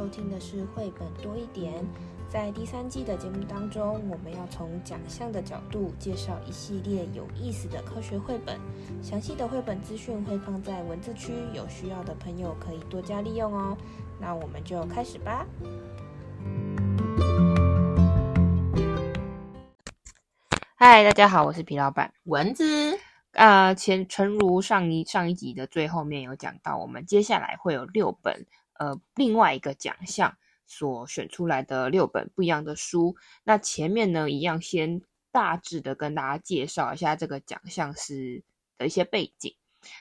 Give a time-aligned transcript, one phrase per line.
[0.00, 1.74] 收听的是绘本多一点。
[2.26, 8.58] 在第三季的节目当中，我们要从奖项的角度介绍一系列有意思的科学绘本。
[9.02, 13.76] 详细的绘本资讯会放在文字区，有需要的朋友可以多加利用哦。
[14.18, 15.44] 那我们就开始吧。
[20.76, 22.64] 嗨，大家好，我是皮老板蚊子。
[23.32, 28.46] 呃，前诚如上一上一集的最后面有讲到，我们接下来会有六本
[28.80, 33.14] 呃另外一个奖项所选出来的六本不一样的书。
[33.44, 38.42] 那前面呢，一样先大致的跟大家介绍一下这个奖项是
[38.78, 39.54] 的一些背景。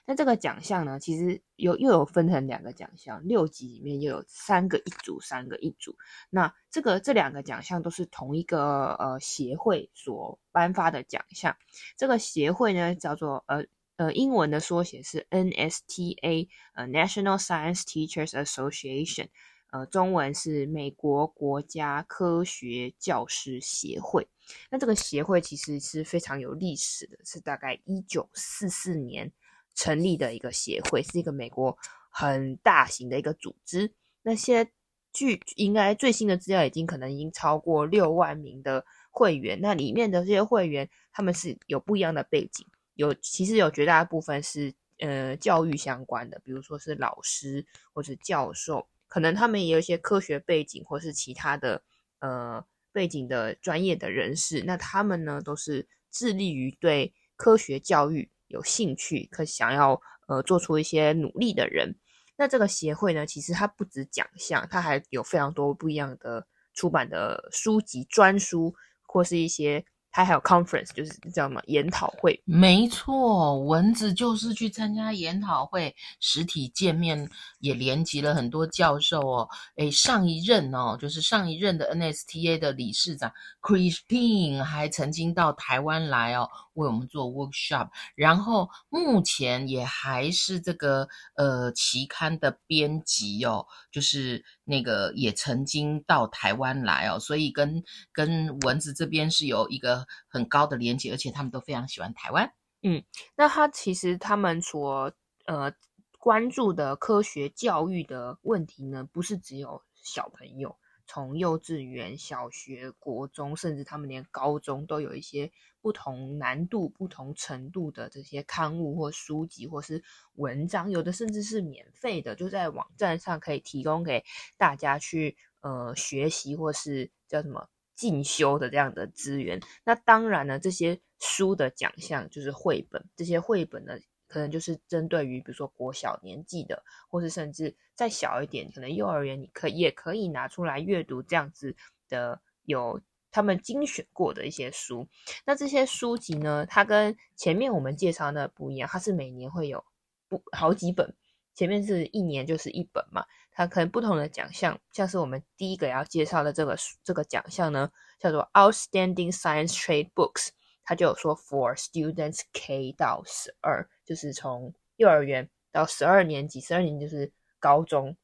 [0.05, 5.95] 那这个奖项呢，其实有又有分成两个奖项，六集里面又有三个一组，三个一组。
[6.29, 11.55] 那这个这两个奖项都是同一个呃协会所颁发的奖项。
[11.95, 13.65] 这个协会呢叫做呃
[13.99, 19.27] 呃英文的缩写是 NSTA，呃 National Science Teachers Association，
[19.71, 24.27] 呃中文是美国国家科学教师协会。
[24.71, 29.31] 那这个协会其实是非常有历史的，是大概一九四四年。
[29.75, 31.77] 成立的一个协会，是一个美国
[32.09, 33.93] 很大型的一个组织。
[34.23, 34.69] 那些
[35.13, 39.61] 据应该最新的资料，已经可能已经超过六万名的会员。
[39.61, 42.67] 那里面的这些会员，他们是有不一样的背景，
[42.99, 51.81] 有其实有绝大部分是呃教育相关的，比如说是老师或者教授，可能他们也有一些科学背景或是其他的
[52.19, 52.61] 呃
[52.91, 54.61] 背景的专业的人士。
[54.65, 58.29] 那他们呢，都是致力于对科学教育。
[58.47, 61.95] 有兴趣可想要呃做出一些努力的人，
[62.35, 69.85] 那这个协会呢，其实它不止奖项，它还有非常多不一样的出版的书籍、专书或是一些。
[70.11, 72.41] 他还有 conference，就是叫什么研讨会？
[72.45, 77.29] 没错，蚊子就是去参加研讨会，实体见面
[77.59, 79.49] 也连接了很多教授哦。
[79.77, 83.31] 诶，上一任哦，就是上一任的 NSTA 的理事长
[83.61, 87.89] Christine 还曾经到台湾来哦，为我们做 workshop。
[88.15, 94.43] 然后目前也还是这个呃期刊的编辑哦，就是。
[94.69, 102.53] 那个也曾经到台湾来哦，所以跟跟蚊子这边是有一个很高的连接，而且他们都非常喜欢台湾。
[102.81, 103.03] 嗯，
[103.35, 105.11] 那他其实他们所
[105.45, 105.73] 呃
[106.17, 110.77] 关注的科学教育的问题呢，不是只有小朋友。
[111.11, 115.51] 从幼稚园、小学、国中，甚至他们连高中都有一些
[115.81, 120.03] 不同难度、不同程度的这些刊物或书籍，或是
[120.35, 124.23] 文章，有的甚至是免费的，就在网站上可以提供给
[124.55, 127.67] 大家去呃学习或是叫什么
[127.99, 129.59] 进修的这样的资源。
[129.83, 133.99] 那当然呢，这些书的奖项就是绘本，这些绘本呢。
[134.31, 141.75] 可能就是针对于比如说国小年纪的，或是甚至再小一点，可能幼儿园你可也可以拿出来阅读这样子
[142.07, 143.01] 的，有
[143.31, 145.07] 他们精选过的一些书。
[145.47, 149.83] 那这些书籍呢，它跟前面我们介绍的不一样，它是每年会有
[150.27, 151.15] 不好几本，
[151.55, 153.25] 前面是一年就是一本嘛，
[153.59, 160.51] 它可能不同的奖项，像是我们第一个要介绍的这个这个奖项呢，叫做 Outstanding Science Trade Books。
[160.81, 168.15] 他就有说，for students K 到十二，就是从幼儿园到十二年级，十二年级就是高中，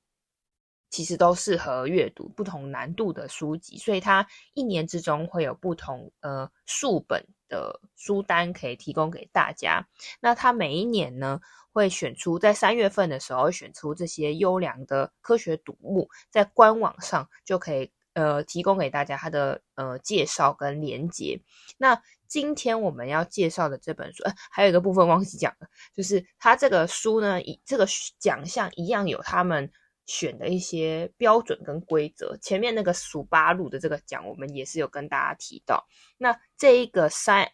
[0.89, 9.87] 其实都适合阅读不同难度的书籍，所以它一年之中会有不同呃数本的书单可以提供给大家。
[10.19, 11.39] 那他每一年呢，
[11.71, 21.39] 会选出在三月份的时候选出这些优良的科学读物，在官网上就可以呃提供给大家它的呃介绍跟连结。
[21.77, 27.85] 那今天我们要介绍的这本书，呃，还有一个部分忘记讲了，就是它这个书呢，以这个
[28.19, 29.71] 奖项一样有他们
[30.05, 32.37] 选的一些标准跟规则。
[32.41, 35.85] 前面那个数八路的这个奖，我们也是有跟大家提到。
[36.17, 37.49] 那这一个 Science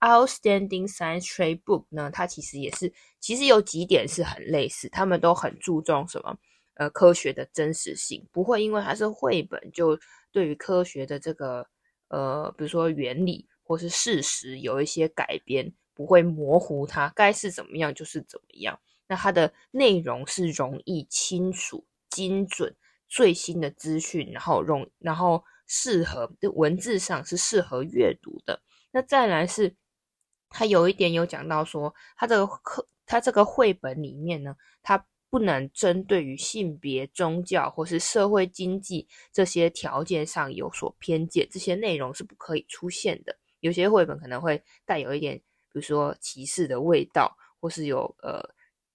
[0.00, 6.36] Outstanding Science Trade Book 呢，它其实也是，其实有几点是很类似，他们都很注重什么？
[6.74, 9.98] 呃，科学的真实性，不会因为它是绘本，就
[10.32, 11.66] 对于科学的这个
[12.08, 13.48] 呃，比如说原理。
[13.66, 18.78] 或是事实有一些改编，不会模糊它，该是怎么样就是怎么样。
[19.06, 22.74] 那它的内容是容易、清楚、精准、
[23.08, 28.62] 最新的资讯，然后容，然后适合文字上是适合阅读的。
[28.90, 29.74] 那再来是，
[30.48, 35.06] 它有一点有讲到说，它这个课，它这个绘本里面呢，它。
[35.30, 43.36] 不能针对于性别、宗教或是社会经济这些条件上有所偏见，这些内容是不可以出现的。
[43.58, 45.42] 有些绘本可能会带有一点，比
[45.72, 48.48] 如说歧视的味道，或是有呃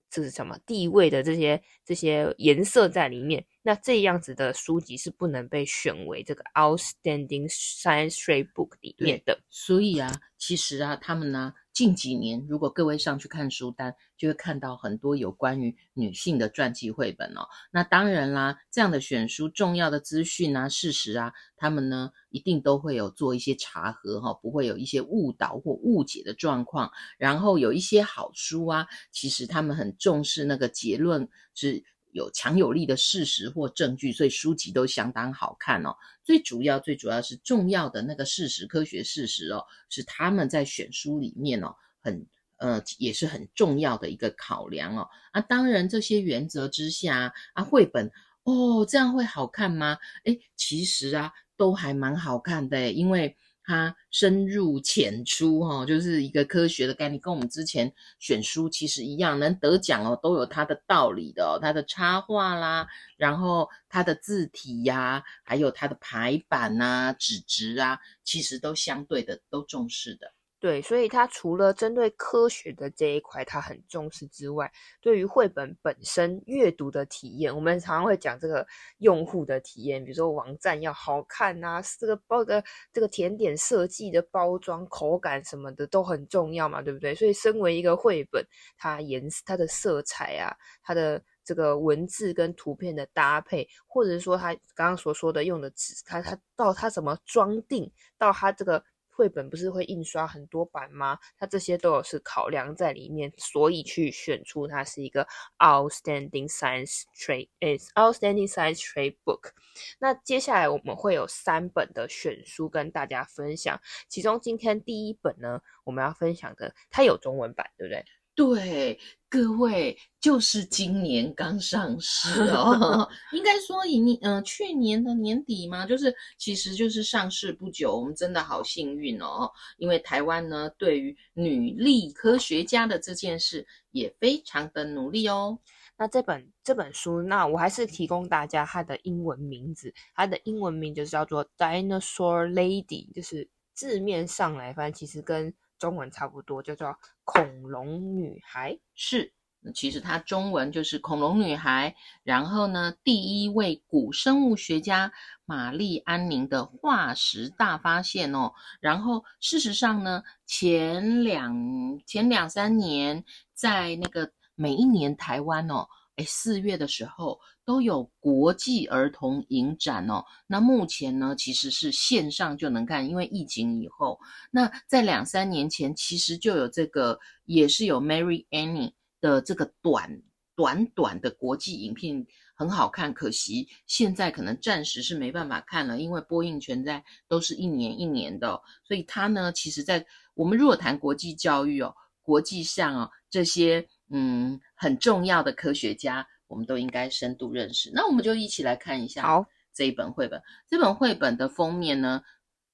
[0.09, 9.39] 这是什么地位的这些这些颜色在里面，那这样子的书籍是不能被选为这个 Outstanding Science Trade Book 里面的。
[9.49, 11.53] 所以啊，其实啊，他们呢。
[11.79, 17.47] 近几年，如果各位上去看书单，就会看到很多有关于女性的传记绘本哦。
[17.71, 26.91] 那当然啦，这样的选书，重要的资讯啊、事实啊，他们呢一定都会有做一些查核哈，不会有一些误导或误解的状况。
[27.17, 31.85] 然后有一些好书啊，其实他们很重视那个结论是。
[32.11, 35.95] 有强有力的事实或证据，所以书籍都相当好看哦。
[36.23, 42.25] 最主要、最主要是重要的那个事实、科学事实哦，是他们在选书里面哦，很
[42.57, 45.07] 呃也是很重要的一个考量哦。
[45.31, 48.11] 啊，当然这些原则之下啊，绘本
[48.43, 49.97] 哦这样会好看吗？
[50.23, 53.35] 诶，其实啊都还蛮好看的，因为。
[53.69, 70.33] 它深入浅出，哈，就是一个科学的概念，跟我们之前选书其实一样，能得奖哦，都有它的道理的哦，它的插画啦，然后它的字体呀，还有它的排版呐、纸质啊，其实都相对的都重视的。
[70.61, 74.69] 对，所以他除了针对科学的这一块他很重视之外，
[74.99, 78.67] 对于绘本本身阅读的体验，我们常常会讲这个
[78.97, 82.61] 用户的体验，比如说网站要好看啊，这个包的
[82.91, 87.15] 这个甜点设计的包装、口感什么的都很重要嘛，对不对？
[87.15, 88.45] 所以身为一个绘本，
[88.77, 90.53] 它颜色、它的色彩啊，
[90.83, 98.83] 它的这个文字跟图片的搭配，或者是说他刚刚所说的用的纸，它它到它怎么装订，到它这个。
[99.19, 101.19] 绘本不是会印刷很多版吗？
[101.37, 105.27] 它这些都有是考量在里面，所以去选出它是一个
[105.57, 109.51] Outstanding Science Trade is Outstanding Science Trade Book。
[109.99, 118.05] 那接下来我们会有三本的选书跟大家分享，其中今天第一本呢，我们要分享的它有中文版，对不对？
[118.39, 118.97] 对，
[119.27, 135.59] 各位就是今年刚上市哦， 应该说以你嗯、呃、去年的年底嘛，就是其实就是上市不久，我们真的好幸运哦，因为台湾呢对于女力科学家的这件事也非常的努力哦。
[135.97, 148.77] 那这本这本书，那我还是提供大家它的英文名字，它的英文名就是叫做 Dinosaur Lady，就是字面上来翻，其实跟中文差不多，叫做恐龙女孩。
[148.93, 149.33] 是，
[149.73, 151.95] 其实它中文就是恐龙女孩。
[152.23, 155.11] 然后呢，第一位古生物学家
[155.45, 158.53] 玛丽安宁的化石大发现哦。
[158.79, 163.23] 然后事实上呢，前两前两三年，
[163.53, 165.87] 在那个每一年台湾哦。
[166.23, 170.23] 四月的时候都有国际儿童影展哦。
[170.47, 174.19] 那目前呢，其实是线上就能看，因为疫情以后。
[174.51, 180.21] 那在两三年前，其实就有这个，也是有 Mary Annie 的这个短
[180.55, 182.25] 短短的国际影片，
[182.55, 183.13] 很好看。
[183.13, 188.59] 可惜现在可能暂时是没办法看了，因为播映权在都是一年一年的。
[188.83, 193.87] 所以它呢，其实在我们如果谈国际教育哦，国际上哦这些。
[194.11, 197.91] 嗯，很重要的科学家，我们都应该深度认识。
[197.93, 200.41] 那我们就一起来看一下好这一本绘本。
[200.69, 202.23] 这本绘本的封面呢，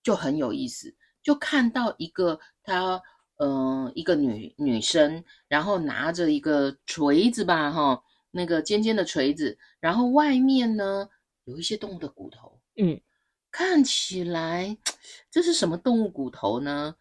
[0.04, 3.02] 就很有意思，就看到一个她，
[3.38, 11.10] 嗯、呃，一个女女生，然后拿着一个锤子吧，哈，那个尖尖的锤子，然后外面呢
[11.46, 13.02] 有一些动物的骨头，嗯，
[13.50, 14.78] 看起来
[15.32, 16.96] 这是什么动物骨头呢？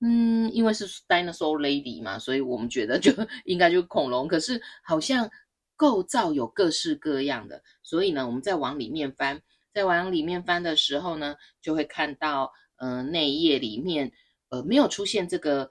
[0.00, 3.12] 嗯，因为是 Dinosaur Lady 嘛，所以我们觉得就
[3.44, 4.26] 应该就是恐龙。
[4.26, 5.30] 可是好像
[5.76, 9.42] 构造有各式各样的，所以呢，我们再往里面翻，
[9.74, 14.10] 再往里面翻的时候呢，就会看到，呃，内页里面，
[14.48, 15.70] 呃，没有出现这个，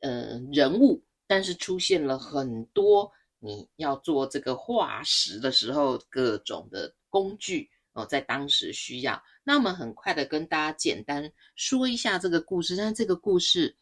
[0.00, 7.70] 呃，人物，但是出现了很多你要做这个化石的时候各种的工具。
[7.94, 12.76] 哦，在当时需要，那我们很快的跟大家简单说一下这个故事。
[12.76, 13.74] 但是这个故事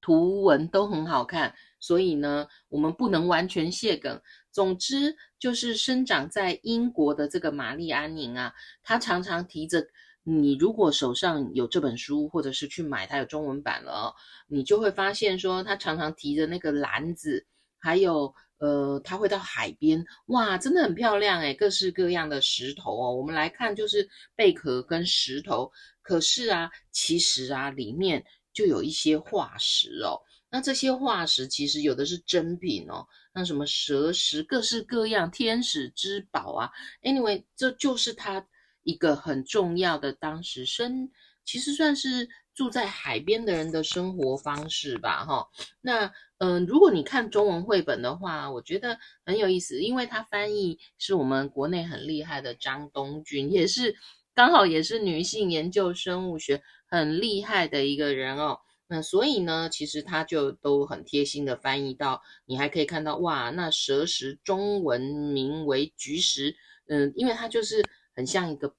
[0.00, 4.20] 图文都很好看，所以呢，我们不能完全卸梗。
[4.50, 9.86] 总之，就是生长在英国的这个玛丽安宁啊，她常常提着。
[10.24, 14.12] 你如果手上有这本书，或者是去买，它有中文版了，
[14.48, 17.46] 你就会发现说，她常常提着那个篮子，
[17.78, 18.34] 还有。
[18.62, 23.12] 呃，他会到海边，哇，真的很漂亮诶，各式各样的石头哦。
[23.12, 25.68] 我们来看，就是贝壳跟石头。
[26.00, 30.16] 可是啊，其实啊，里面就有一些化石哦。
[30.48, 33.04] 那这些化石其实有的是真品哦，
[33.34, 36.70] 那什么蛇石，各式各样，天使之宝啊。
[37.02, 38.46] Anyway，这就是它
[38.84, 41.10] 一个很重要的当时生，
[41.44, 45.48] 其实算是住在海边的人的生活方式吧，哈。
[45.80, 53.94] 那嗯、如果你看中文绘本的话，我觉得很有意思，因为它翻译是我们国内很厉害的张东君，也是
[54.34, 58.58] 刚好也是女性研究生物学很厉害的一个人哦。
[58.88, 66.56] 那所以呢，其实他就都很贴心的翻译到，你还可以看到哇，那蛇食中文名为菊石，
[66.88, 67.82] 嗯，因为它就是
[68.14, 68.74] 很像一个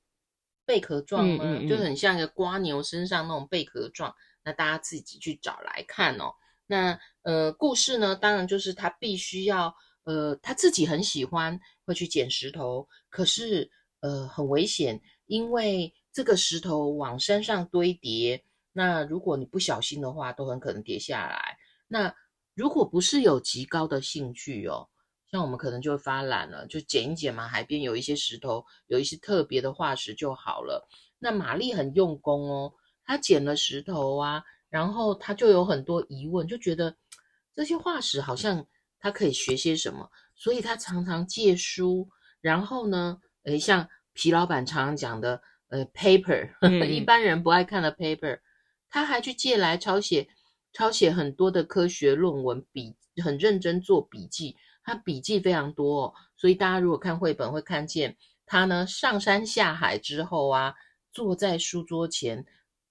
[0.65, 4.13] 贝壳状嘛，嗯嗯嗯，就很像一个瓜牛身上那种贝壳状。
[4.43, 6.33] 那大家自己去找来看哦。
[6.67, 13.69] 那呃，故事呢，当然就是他必须要呃，他自己很喜欢会去捡石头，可是
[14.01, 18.43] 呃很危险，因为这个石头往山上堆叠。
[18.73, 21.57] 那如果你不小心的话，都很可能跌下来。
[21.87, 22.13] 那
[22.53, 24.89] 如果不是有极高的兴趣哦，
[25.33, 27.47] 像我们可能就会发懒了，就捡一捡嘛。
[27.47, 30.87] 海边有一些石头，有一些特别的化石就好了。
[31.17, 32.71] 那玛丽很用功哦，
[33.03, 36.95] 她捡了石头啊，然后她就有很多疑问，就觉得
[37.55, 38.63] 这些化石好像
[38.99, 42.07] 她可以学些什么，所以她常常借书。
[42.39, 48.39] 然后呢，诶，像皮老板常常讲的，呃，paper，嗯， 一般人不爱看的 paper。
[48.87, 50.27] 他还去借来抄写，
[50.73, 54.55] 抄写很多的科学论文，笔很认真做笔记。
[54.83, 60.75] 他笔记非常多哦，所以大家如果看绘本会看见他呢，上山下海之后啊，
[61.11, 62.45] 坐在书桌前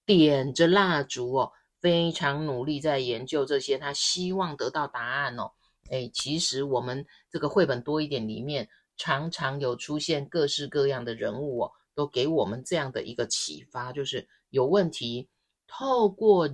[0.06, 5.52] 点着蜡烛哦，非常努力在研究这些，他希望得到答案哦。
[5.90, 15.28] 诶，其实我们这个绘本多一点里面常常有出现各式各样的人物哦，都给我们这样的一个启发，就是有问题。
[15.66, 16.48] 透过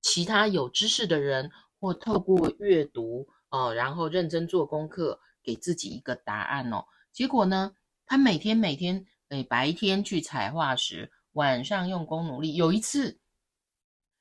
[0.00, 6.84] 其他有知识的人，或透过阅读哦，然后认真做功课，给自己一个答案哦。
[7.12, 7.72] 结果呢，
[8.04, 12.54] 他每天每天，哎，白天去采化石，晚上用功努力。
[12.54, 13.18] 有一次，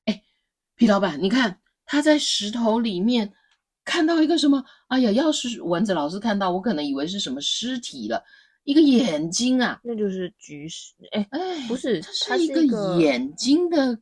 [0.06, 0.24] 哎，
[0.75, 3.34] 皮老板，你看他在石头里面
[3.84, 4.63] 看到一个什么？
[4.88, 8.24] 哎呀，要是蚊子老师看到，我可能以为是什么尸体了。
[8.63, 10.94] 一个眼睛啊，那就是菊石。
[11.12, 14.00] 哎哎，不是，它是一个眼睛的。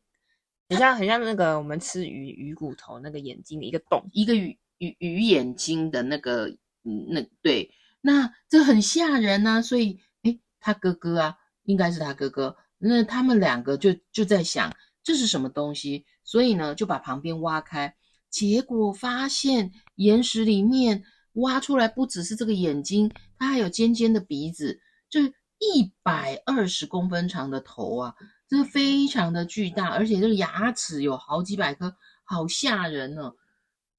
[0.70, 7.72] 很像很像那个我们吃鱼鱼骨头那个眼睛的一个洞，一个鱼鱼鱼眼睛的那个，那对，
[8.02, 9.62] 那这很吓人啊。
[9.62, 12.56] 所以，诶，他哥哥啊，应该是他哥哥。
[12.78, 14.74] 那他们两个就就在想
[15.04, 17.96] 这是什么东西，所以呢就把旁边挖开，
[18.30, 23.10] 结果发现岩石里面挖出来不只是这个眼睛，
[23.40, 28.16] 它还有尖尖的鼻子，就一百二十公分长的头啊。
[28.50, 33.36] 这非常的巨大，而且这个牙齿有好几百颗，好吓人呢、哦。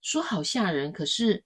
[0.05, 1.43] 说好吓人，可是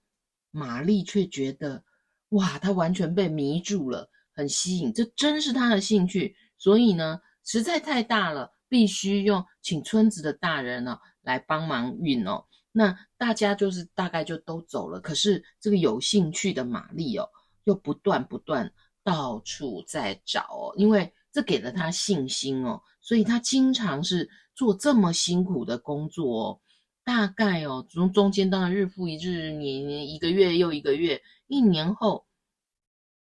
[0.51, 1.85] 玛丽却觉得，
[2.31, 6.35] 哇，她完全被迷住了，很吸引，这真是她的兴趣。
[6.59, 12.45] 所以呢，实在太大了，必须用请村子的大人呢、哦、来帮忙运哦。
[12.73, 17.29] 那大家就是大概就都走了，可是这个有兴趣的玛丽哦，
[17.63, 18.69] 又不断不断
[19.05, 22.83] 到处在找哦，因为这给了她信心哦。
[23.01, 26.61] 所以他经常是做这么辛苦的工作哦，
[27.09, 32.27] 大概哦，中中间当然日复一日，年一个月又一个月，一年后，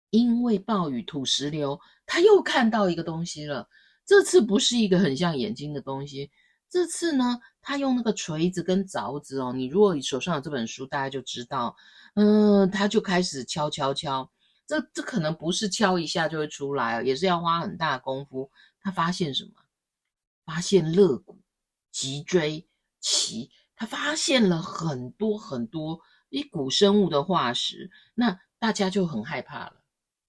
[0.09, 3.69] 因为暴雨土石流，他又看到一个东西了。
[4.03, 6.31] 这次不是一个很像眼睛的东西，
[6.67, 11.75] 这次呢，他用那个锤子跟凿子哦，你如果手上有这本书，大家就知道，
[12.15, 14.27] 嗯，他就开始敲敲敲，
[14.65, 18.49] 这这可能不是敲一下就会出来哦，也是要花很大功夫。
[18.81, 19.51] 他发现什么？
[20.43, 21.37] 发现肋骨、
[21.91, 22.67] 脊椎、
[22.99, 23.51] 鳍，
[23.85, 29.83] 他发现了很多很多一古生物的化石，那大家就很害怕了，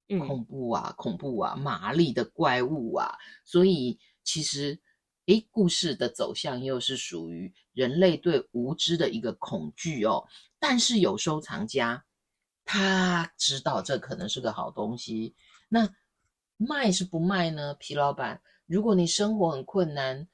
[0.09, 4.79] 嗯，恐怖啊，恐怖啊，麻利的怪物啊，所以其实，
[5.25, 10.27] 诶，故事的走向又是属于人类对无知的一个恐惧哦。
[10.59, 12.05] 但是有收藏家，
[12.63, 15.35] 他知道这可能是个好东西，
[15.71, 15.89] 那
[16.59, 17.73] 卖是不卖呢？
[17.75, 18.43] 皮老板。
[18.67, 20.29] 如果你生活很困难，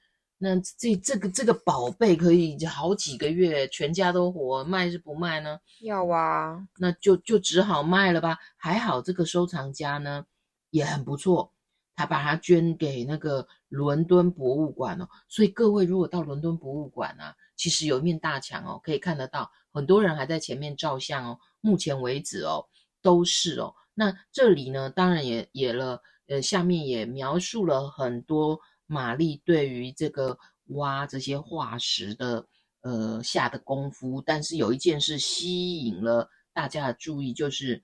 [0.44, 5.56] 那这这个这个宝贝可以好几个月，全家都活，卖是不卖呢？
[5.82, 8.36] 要啊，那就就只好卖了吧。
[8.56, 10.26] 还好这个收藏家呢
[10.70, 11.52] 也很不错，
[11.94, 15.08] 他把它捐给那个伦敦博物馆哦。
[15.28, 21.38] 所以各位如果到伦敦博物馆啊，其实有一面大墙哦，可以看得到很多人还在前面照相哦。
[21.60, 22.66] 目前为止哦，
[23.00, 23.72] 都是哦。
[23.94, 26.02] 那这里呢，当然也也了。
[26.28, 28.58] 呃，下面也描述了很多
[28.92, 32.46] 玛丽对于这个挖这些化石的
[32.82, 37.82] 呃下的功夫，但是有一件事吸引了大家的注意，就是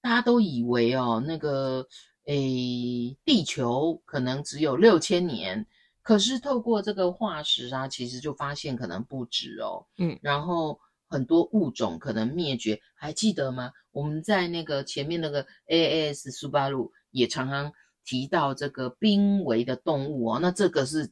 [0.00, 1.86] 大家都以为哦，那个
[2.24, 5.64] 诶地球可能只有六千年，
[6.02, 9.86] 可是透过这个化石啊，其实就发现可能不止哦。
[9.98, 13.70] 嗯，然后很多物种可能灭绝，还记得吗？
[13.92, 17.72] 我们在那个前面那个 AAS 苏巴鲁也常常
[18.08, 20.38] 提到这个濒危的动物哦。
[20.40, 21.10] 那这个是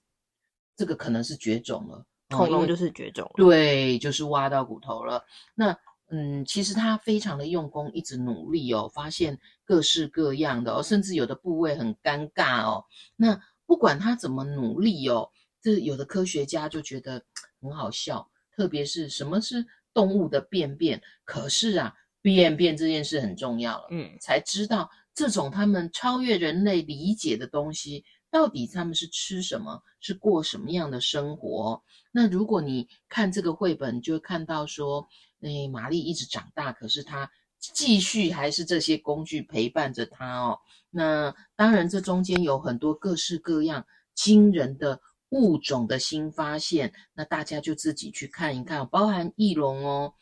[0.75, 3.35] 这个可能是绝种了，恐龙就是绝种了。
[3.37, 5.23] 对，就是挖到骨头了。
[5.55, 5.77] 那
[6.09, 12.85] 嗯，其实他非常的用功，一直努力哦，发现各式各样的哦，甚至有的部位很尴尬哦。
[13.17, 15.29] 那不管他怎么努力哦，
[15.61, 17.23] 这有的科学家就觉得
[17.61, 21.03] 很好笑，特别是什么是动物的便便？
[21.25, 31.83] 可是啊，便便这件事很重要了，嗯，才知道这种他们超越人类理解的东西，到底他们是吃什么，是过什么样的生活？
[32.13, 35.09] 那如果你看这个绘本，就会看到说。
[35.43, 37.31] 哎，玛丽一直长大，可是她
[37.61, 40.59] 继续还是这些工具陪伴着她哦。
[40.91, 50.15] 那当然，这中间有很多各式各样惊人的物种的新发现，那大家就自己去看一看，包含翼龙哦。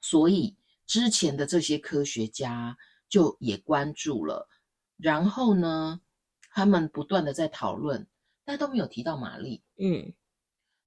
[0.00, 0.56] 所以
[0.86, 2.76] 之前的这些科学家
[3.14, 4.48] 就也关注了，
[4.96, 6.00] 然后呢，
[6.50, 8.08] 他们不断的在讨论，
[8.44, 9.62] 但都没有提到玛丽。
[9.78, 10.12] 嗯，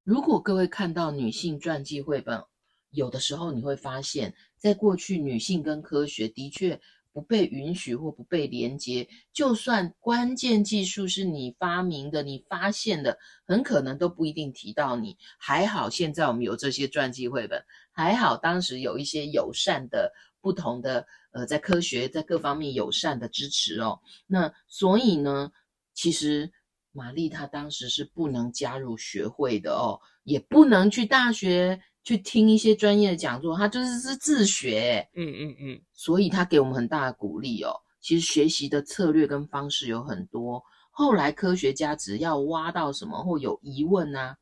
[0.03, 2.43] 如果各位看到女性传记绘本，
[2.89, 6.77] 有的时候你会发现，在过去，女性跟科学的确
[7.13, 9.07] 不被允许或不被连接。
[9.31, 15.17] 就算关键技术是你发明的、你发现的，很可能都不一定提到你。
[15.37, 20.11] 还好现在我们有这些传记绘本，还好当时有一些友善的、
[20.47, 23.99] 不同的呃，在科学在各方面友善的支持哦。
[24.25, 25.51] 那所以呢，
[25.93, 26.49] 其实
[26.93, 31.81] 玛丽她当时是不能加入学会的哦，也不能去大学。
[32.03, 37.73] 去听一些专业的讲座，她就是是自学，嗯嗯嗯，所以她给我们很大的鼓励哦。
[37.99, 40.63] 其实学习的策略跟方式有很多。
[40.89, 44.37] 后来科学家只要挖到什么或有疑问啊，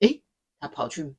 [0.00, 0.22] 诶，
[0.60, 1.16] 他跑去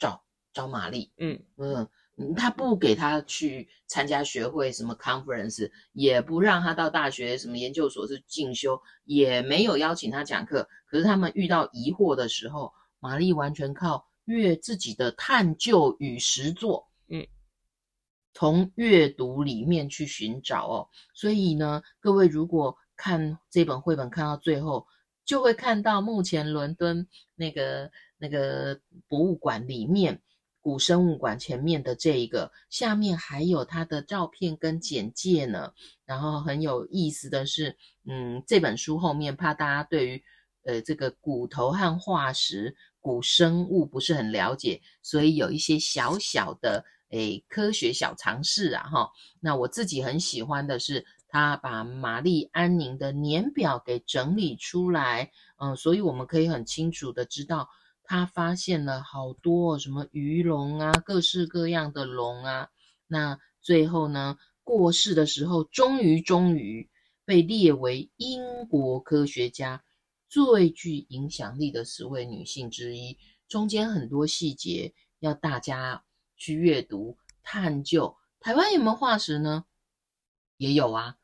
[0.00, 0.20] 找
[0.52, 1.88] 找玛丽，嗯嗯，
[2.36, 10.68] 他不给他去参加学会什么 conference，也不让他到大学什么研究所去进修，也没有邀请他讲课。
[10.86, 14.06] 可是他们遇到疑惑的时候，玛丽完全靠。
[14.26, 17.26] 阅自己的探究与实作，嗯，
[18.32, 20.88] 从阅读里面去寻找哦。
[21.12, 24.86] 所以呢，各位如果看这本绘本看到最后，
[25.26, 30.22] 就会看到目前伦敦那个那个博物馆里面
[30.64, 35.74] 古生物馆前面的这一个，下面还有它的照片跟简介呢。
[36.06, 40.24] 然后很有意思的是，嗯，这本书后面怕大家对于
[40.64, 42.74] 呃这个骨头和化石。
[42.98, 49.10] 古生物不是很了解，所以有一些小小的诶科学小常识啊哈。
[49.40, 57.68] 那我自己很喜欢的是，他把玛丽安宁的年表给整理出来，嗯，所以我们可以很清楚的知道，
[58.04, 62.68] 他发现了好多什么鱼龙啊，各式各样的龙啊。
[63.06, 66.88] 那最后呢，过世的时候，终于终于
[67.24, 69.82] 被列为英国科学家。
[70.26, 76.02] 最具影响力的十位女性之一，中间很多细节要大家
[76.36, 78.16] 去阅读探究。
[78.40, 79.64] 台湾有没有化石呢？
[80.56, 81.16] 也有啊，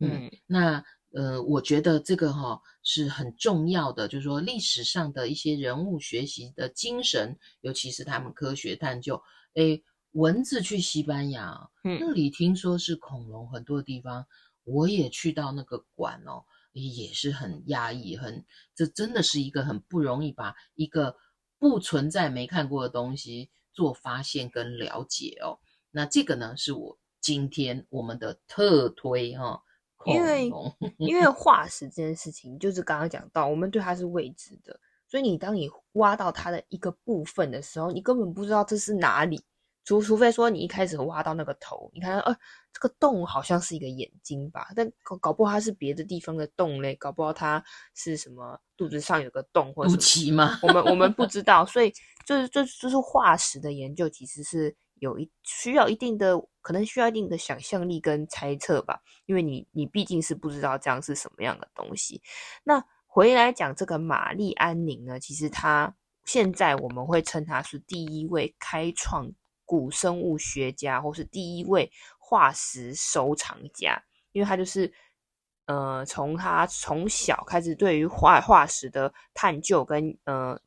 [0.00, 9.22] 嗯，嗯那呃，我觉得这个哈、哦、是很重要的，就是说历史上的一些人物学习的精神，尤其是他们科学探究。
[9.54, 14.26] 诶，蚊子去西班牙，嗯，那里听说是恐龙很多地方，
[14.64, 16.44] 我也去到那个馆哦。
[16.74, 21.14] 也是很压抑，很，这真的是一个很不容易把一个
[21.58, 25.58] 不存在、没看过的东西做发现跟了解哦。
[25.90, 29.60] 那这个呢，是我今天我们的特推哈、哦，
[30.06, 30.50] 因为
[30.98, 39.44] 因为化石这件事情，就是刚刚讲到，我们对它是未知的，所以你当你挖到它的一个部分的时候，你根本不知道这是哪里。
[39.84, 42.32] 除除非说你一开始挖到那个头，你看，呃，
[42.72, 47.60] 这个洞好像是一个眼睛吧，但搞搞不好它是别的地方的洞嘞，搞不好它
[47.92, 50.60] 是什么肚子上有个洞或者什么，吗？
[50.62, 51.92] 我们我们不知道，所以
[52.24, 62.22] 就是就就是化石的研究其实是有一需要一定的，可能需要一定的想象力跟猜测吧，因为你你毕竟是不知道这样是什么样的东西。
[62.62, 69.32] 那回来讲这个玛丽安宁呢，其实她现在我们会称她是第一位开创。
[69.64, 74.92] 古生物学家，或是第一位化石收藏家，因为他就是，
[75.64, 80.60] 呃，从他从小开始对于化化石的探究跟，呃，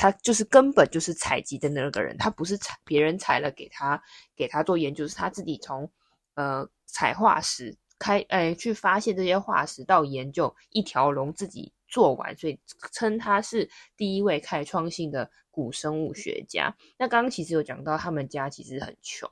[0.00, 4.02] 他就是根本就是采集的那个人，他不是采别人采了给他
[4.34, 5.92] 给他做研究，是他自己从，
[6.36, 12.58] 呃，采化石开，哎，去发现这些化石到研究一条龙自己做完，所以
[12.92, 16.74] 称他是第一位开创性的古生物学家。
[16.96, 19.30] 那刚刚其实有讲到，他们家其实很穷，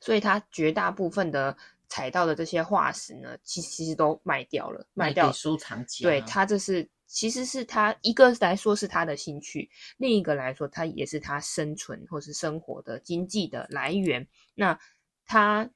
[0.00, 1.56] 所以他绝大部分的
[1.88, 6.02] 采到的这些化石呢，其实其实都卖掉了，卖掉收藏家。
[6.02, 14.26] 对，他这是其实是他一个来说是他的兴趣，另一个来说他也是他生存或是生活的经济的来源。
[14.54, 14.78] 那
[15.24, 15.70] 他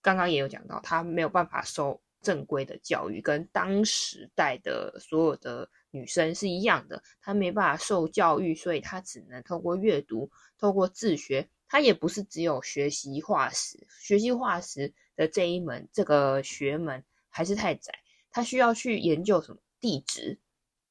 [0.00, 11.48] 刚刚也有讲到，他没有办法受正规的教育，跟当时代的所有的女生是一样的，他没办法受教育，所以他只能透过阅读，透过自学。
[11.68, 17.92] 他也不是只有学习化石，学习化石的这一门这个学门还是太窄，
[18.30, 20.38] 他需要去研究什么地质？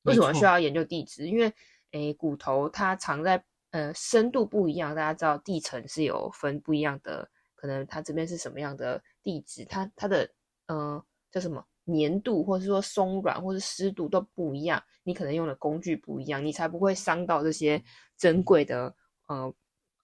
[0.05, 1.27] 为什么需要研究地质？
[1.27, 1.53] 因为
[1.91, 7.29] 诶，骨头它藏在呃深度不一样，大家知道地层是有分不一样的。
[7.55, 10.29] 可能它这边是什么样的地质，它它的
[10.67, 14.83] 呃叫什么粘度，或者说松软，或者湿度都不一样。
[15.03, 17.83] 你可能用的工具不一样，你才不会伤到这些
[18.17, 18.95] 珍贵的
[19.27, 19.51] 呃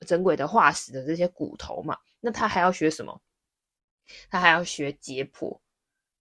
[0.08, 1.96] 珍贵的化石的这些骨头嘛。
[2.20, 3.22] 那他还要学什么？
[4.30, 5.61] 他还要学解剖。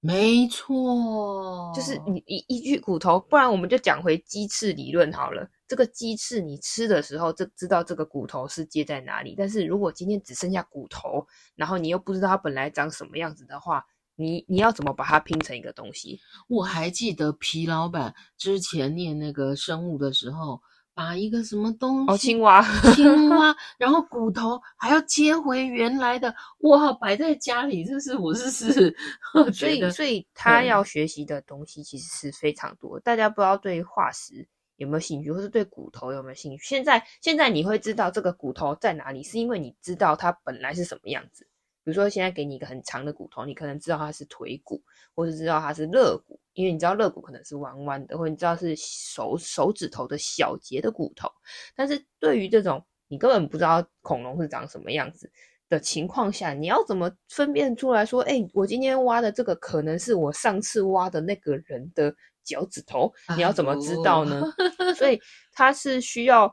[0.02, 5.46] 没错，就是你一一具骨头，不然我们就讲回鸡翅理论好了。
[5.68, 9.34] 这个鸡翅你吃的时候，就知道这个骨头是接在哪里。
[9.36, 13.84] 但是如果今天只剩下骨头，然后你又不知道它本来长什么样子的话，
[14.16, 16.18] 你你要怎么把它拼成一个东西？
[16.48, 20.62] 我还记得皮老板之前念那个生物的时候，
[21.00, 22.62] 把一个什么东西，哦，青蛙，
[22.94, 28.94] 青蛙， 然后骨头还要接回原来的，哇，摆在家里，这是我是是，
[29.50, 33.00] 所以所以他要学习的东西其实是非常多。
[33.00, 34.46] 大家不知道对化石。
[34.76, 36.64] 有没有兴趣，或是对骨头有没有兴趣？
[36.64, 41.46] 现在，现在你会知道这个骨头在哪里，是因为你知道它本来是什么样子。
[41.84, 44.82] 比如说，现在给你一个很长的骨头，你可能知道它是腿骨，
[45.14, 51.28] 或是知道它是肋骨，因为你知道肋骨可能是弯弯的，或者你知道是手手指头的小节的骨头。
[51.74, 55.30] 但是对于这种你根本不知道恐龙是长什么样子
[55.68, 62.14] 的情况下，你要怎么分辨出来说，哎，我今天挖的这个可能是我上次挖的那个人的？
[62.42, 64.42] 脚趾头，你要怎么知道呢？
[64.78, 65.20] 哎、所以
[65.52, 66.52] 它是需要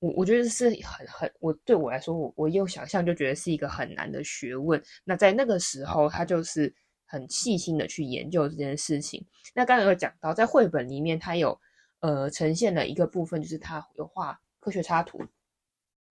[0.00, 4.82] 我，我觉得是很很，我对我来说，我我用想象就觉得是一个很难的学问。
[5.04, 6.74] 那在那个时候，他就是
[7.08, 9.26] 很细心的去研究这件事情。
[9.54, 11.58] 那刚刚有讲到，在绘本里面，它有
[12.00, 15.20] 呃呈现的一个部分，就是他有画科学插图，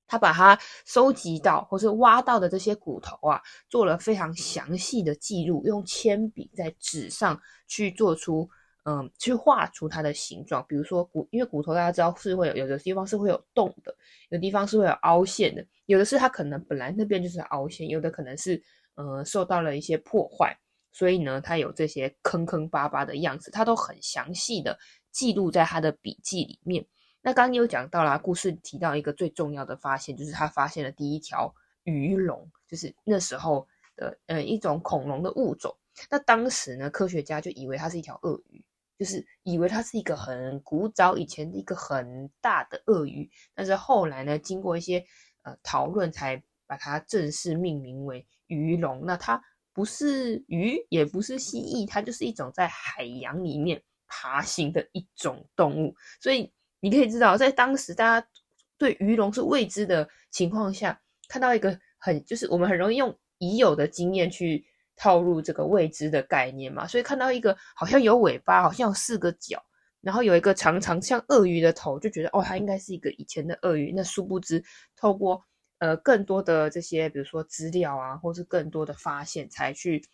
[0.07, 8.49] 他把它收集到或是挖到的这些骨头啊，做了非常详细的记录，用铅笔在纸上去做出。
[8.89, 13.93] 嗯，去画出它的形状，比如说骨，因为骨头大家知道是会有，有的地方是会有洞的，
[14.29, 18.63] 有的地方是会有凹陷的，有的是它可能本来那边就是凹陷，有的可能是
[18.95, 20.57] 呃受到了一些破坏，
[20.97, 24.79] 所以呢，它有这些坑坑巴巴的样子，它都很详细的
[25.11, 26.87] 记录在他的笔记里面。
[27.21, 35.77] 那刚刚有讲到啦，故事提到一个最重要的发现，就是他发现了第一条鱼龙，就是那时候的呃一种恐龙的物种。
[36.09, 38.63] 那当时呢，科学家就以为它是一条鳄鱼。
[38.97, 45.05] 就是以为它是一个很古早以前的一个很大的鳄鱼，但是后来呢，经过一些
[45.43, 49.05] 呃讨论，才把它正式命名为鱼龙。
[49.05, 49.39] 那它
[49.77, 55.93] 不是鱼，也不是蜥蜴，它就是一种在海洋里面爬行的一种动物。
[56.19, 58.27] 所以你可以知道，在当时大家
[58.75, 64.65] 对鱼龙是未知的情况下，看到一个很就是我们很容易用已有的经验去。
[64.99, 69.63] 套入这个未知的概念嘛，所以看到一个好像有尾巴，好像有四个脚，
[70.01, 73.93] 然后有一个长长像鳄鱼的头，就觉得哦，它应该是一个以前的鳄鱼。
[73.95, 74.63] 那殊不知，
[74.95, 75.39] 透过
[75.79, 80.05] 呃更多的这些，比如说资料啊，或是更多的发现，才去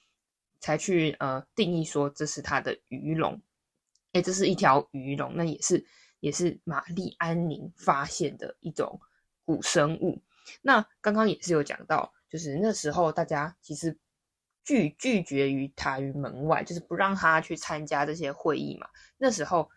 [0.59, 3.41] 才去呃定义说这是它的鱼龙。
[4.11, 5.85] 哎，这是一条鱼龙，那也是
[6.19, 8.99] 也是玛丽安宁发现的一种
[9.45, 10.21] 古生物。
[10.61, 13.97] 那刚刚也是有讲到，就是那时候大家其实。
[14.65, 18.87] 拒拒绝于他于门外，就是不让他去参加这些会议嘛。
[19.17, 19.69] 那时候，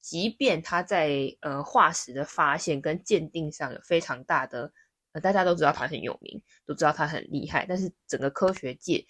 [0.00, 4.72] 即便他在呃化石的发现跟鉴定上有非常大的，
[5.14, 9.06] 呃大家都知道他很有名，都知道他很厉害，但是整个科学界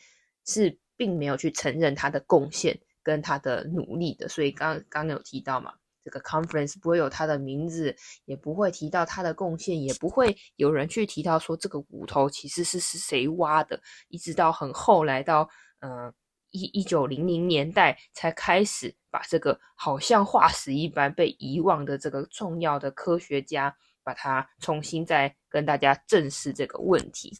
[0.46, 4.28] 是并没有去承认他的贡献跟他的努力的。
[4.28, 5.74] 所以刚刚有提到嘛。
[6.04, 13.80] 这个 conference 不会有他的名字，也不会提到他的贡献，也不会有人去提到说这个骨头其实是是谁挖的。
[14.08, 15.48] 一直到很后来到
[15.80, 16.12] 呃
[16.50, 27.36] 一一九零零年代，才开始把这个好像化石一般被遗忘的这个重要的科学家，把它重新再跟大家正视这个问题。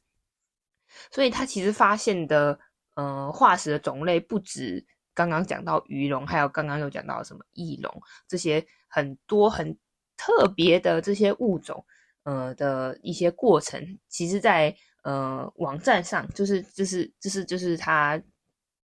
[1.10, 2.58] 所以他其实发现的
[2.94, 9.76] 呃化石的种类不止刚刚讲到鱼龙，还有刚刚又讲到什么翼龙，这些很多很
[10.16, 11.84] 特别的这些物种，
[12.22, 18.20] 呃的一些过程，其实在呃网站上，就是就是就是就是他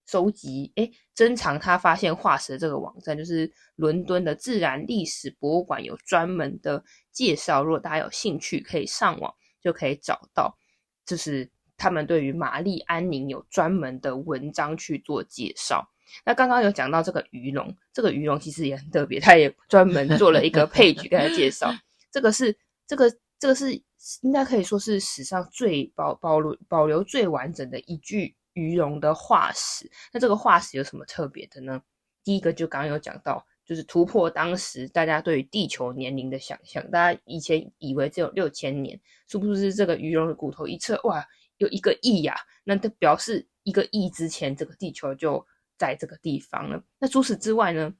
[0.10, 10.58] 收集诶珍藏他发现化石的这个网站，就是伦敦的自然历史博物馆有专门的介绍，如果大家有兴趣，可以上网就可以找到，
[11.06, 15.88] 就是他们对于玛丽安宁有专门的文章去做介绍。
[16.26, 21.72] 那刚刚有讲到这个鱼龙，这个鱼龙其实也很特别，他也专门做了一个配角给他介绍。
[22.10, 23.80] 这个是这个这个是
[24.22, 29.90] 应该可以说是史上最保保留保留最完整的一具鱼龙的化石。
[30.12, 31.82] 那这个化石有什么特别的呢？
[32.24, 36.84] 第一个就刚刚有讲到，就是突破当时大家对于地球年龄的想象。
[36.92, 41.26] 大家以前以为只有六千年，是不是这个鱼龙的骨头一测，哇，
[41.58, 42.36] 有一个亿呀？
[42.64, 45.44] 那它表示一个亿之前，这个地球就
[45.78, 46.84] 在这个地方了。
[47.00, 47.94] 那除此之外呢？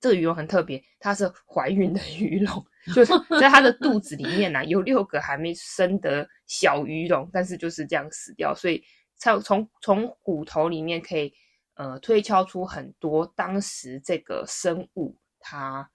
[0.00, 8.52] 这个鱼龙很特别，它是怀孕的鱼龙，就是 在它的肚子里面呢、有六个还没生的小鱼龙，但是就是这样死掉。
[8.52, 8.82] 所以
[9.16, 11.32] 从从从骨头里面可以
[11.74, 15.90] 呃推敲出很多当时这个生物它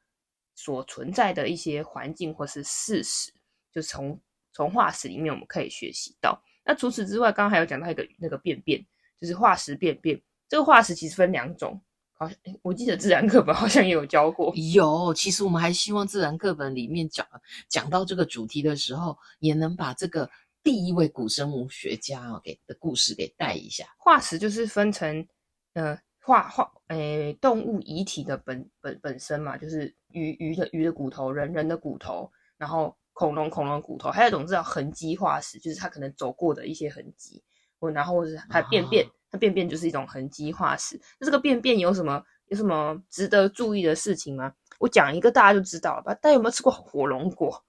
[0.56, 3.32] 所存在的一些环境或是事实，
[3.72, 4.20] 就从
[4.54, 6.42] 从化石里面我们可以学习到。
[6.66, 8.86] 那除此之外，刚刚还有讲到一个那个便便，
[9.20, 10.22] 就是化石便便。
[10.50, 11.80] 这个化石其实分两种，
[12.14, 14.54] 好像我记得自然课本好像也有教过。
[14.74, 17.26] 有，其实我们还希望自然课本里面讲
[17.70, 20.30] 讲到这个主题的时候，也能把这个
[20.68, 23.86] 第一位古生物学家哦给的故事给带一下。
[23.98, 25.26] 化石就是分成
[25.76, 37.42] 呃化化诶动物遗体的本本本身嘛，就是鱼鱼的鱼的骨头，人人的骨头，然后恐龙恐龙骨头，还有一种叫痕迹化石，就是它可能走过的一些痕迹，
[37.80, 39.06] 或然后或是它便便。
[39.06, 40.98] 哦它便便就是一种痕迹化石。
[41.20, 44.54] 那这个便便有什么有什么值得注意的事情吗？
[44.80, 46.14] 我讲一个大家就知道了吧。
[46.14, 47.62] 大家有没有吃过火龙果？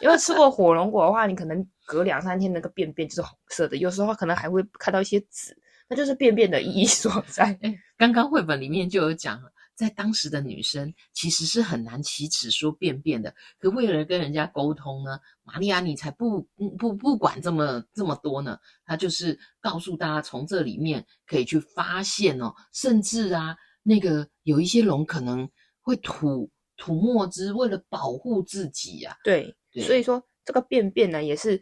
[0.00, 5.56] 有没有吃过火龙果的话，你可能隔两三天那个便便就是红色的，有时候可能还会看到一些籽，
[5.88, 7.58] 那就是便便的意义所在。
[7.96, 9.40] 刚刚绘本里面就有讲。
[9.78, 16.42] 在当时的女生其实是很难启齿说便便的，可为了跟人家沟通呢，玛丽安妮才不
[16.76, 25.48] 不不管这么这么多呢，她就是告诉大家从这里面可以去发现哦，甚至啊那个有一些龙可能
[25.80, 29.20] 会吐吐墨汁，为了保护自己呀、啊。
[29.22, 31.60] 对，对，所以说这个便便呢，也是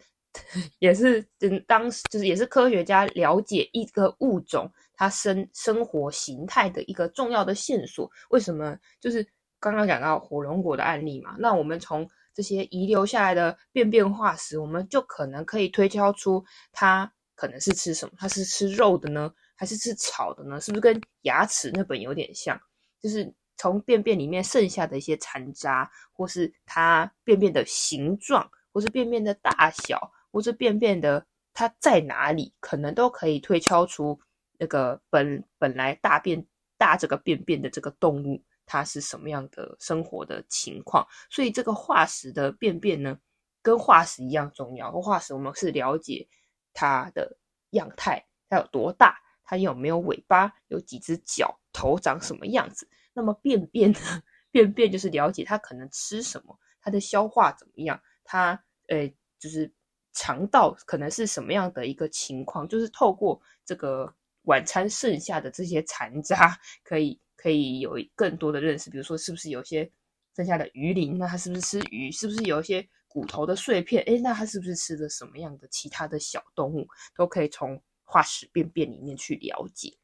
[0.79, 4.70] 也是嗯，当时就是也是科学家了解一个物种。
[4.98, 8.74] 它生生活形态的一个重要的线索，为什么？
[8.98, 9.22] 就是
[9.61, 11.37] 刚刚讲到火龙果的案例嘛。
[11.38, 18.14] 那我们从这些遗留下来的便便化石，我们就可能可以推敲出它可能是吃什么？
[18.16, 20.59] 它是吃肉的呢，还是吃草的呢？
[20.62, 22.59] 是不是跟牙齿那本有点像？
[22.98, 34.20] 就是从便便里面剩下的一些残渣，或是它便便的形状，或是便便的大小，或是便便的它在哪里，可能都可以推敲出。
[34.58, 36.46] 那个本本来大便
[36.78, 41.06] 大这个便便的这个动物，它是什么样的生活的情况？
[41.28, 43.18] 所以这个化石的便便呢，
[43.60, 44.90] 跟化石一样重要。
[44.92, 46.26] 化石我们是了解
[46.72, 47.36] 它的
[47.72, 52.88] 样态，它有多大，它有没有尾巴，有几只脚，头长什么样子。
[53.16, 53.98] 那么便便呢？
[54.52, 59.09] 便便就是了解它可能吃什么，它的消化怎么样，它呃
[59.40, 59.72] 就是
[60.12, 64.14] 肠道可能是什么样的一个情况，就是透过这个。
[64.46, 69.90] 晚餐剩下的这些残渣，可以可以有更多的认识，比如说是不是有些
[70.37, 72.12] 剩下的鱼鳞，那它是不是吃鱼？
[72.12, 74.05] 是不是有一些骨头的碎片？
[74.05, 76.87] 诶，那它是不是吃的什么样的其他的小动物？
[77.16, 79.98] 都可以从化石便便里面去了解。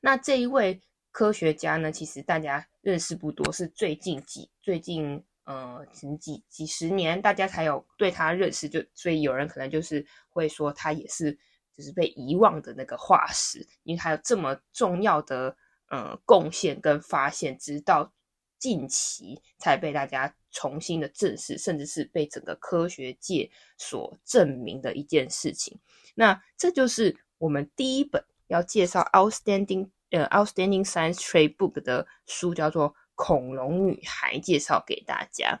[0.00, 0.80] 那这一位
[1.18, 5.84] 科学家呢，其实大家认识不多，是最近几最近呃
[6.20, 11.36] 几几十年大家才有对他认识，就所以有人可能就是会说他也是。
[11.76, 15.56] 就是被遗忘的那个化石，因为它有这么重要的
[15.90, 18.12] 呃贡献跟发现，直到
[18.58, 25.78] 近期才被大家重新的正视，甚至是被整个科学界所证明的一件事情。
[26.16, 35.60] 那这就是我们第一本要介绍 outstanding 呃 outstanding science trade book 的书，叫做《恐龙女孩》，介绍给大家。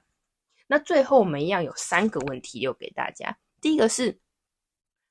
[0.66, 4.20] 那最后我们一样有三个问题留给大家，第一个是。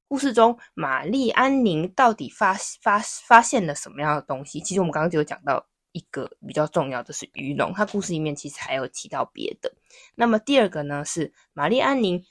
[0.09, 4.61] 故事中，玛丽安宁到底发发发现了什么样的东西？
[4.61, 9.73] 其实我们刚刚就有讲到一个比较重要的是鱼龙，它故事里面其实还有提到别的。
[10.15, 12.25] 那么第二个呢，是玛丽安宁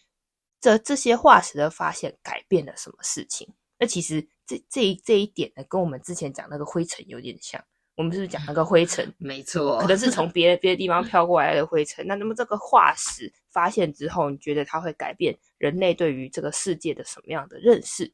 [0.59, 3.53] 这这些化石的发现改变了什么事情？
[3.79, 7.63] 那其实这这一这一点呢，跟我们之前讲那个灰尘有点像。
[7.97, 9.11] 我们是不是讲那个 灰尘？
[9.17, 12.07] 没错，可能是从别的 别的地方飘过来的灰尘。
[12.07, 18.13] 那那么这个化石发现之后，你觉得它会改变人类对于这个世界的什么样的认识？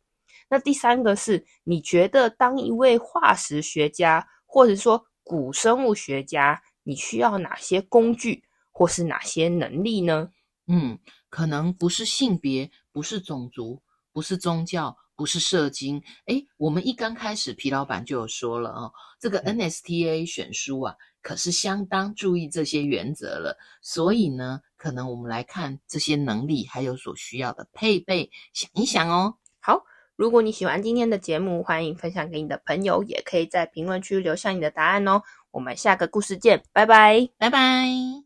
[0.49, 10.31] 那第三个是，你觉得当一位化石学家，或者说古生物学家，你需要哪些工具，或是哪些能力呢？
[10.69, 10.97] 嗯，
[11.29, 14.97] 可能不是性别，不是种族，不是宗教。
[15.15, 23.57] 不是社经，诶，我们一刚开始，皮老板就有说了哦，这个 NSTA 选书啊，可是相当注意这些原则了。
[23.81, 29.35] 所以呢，可能我们来看这些能力还有所需要的配备，想一想哦。
[29.61, 29.85] 好，
[30.17, 35.23] 如果你喜欢今天的节目，欢迎分享给你的朋友，也可以在评论区留下你的答案哦。
[35.51, 38.22] 我们下个故事见，拜拜，拜拜。